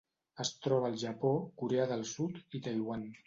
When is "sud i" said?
2.15-2.65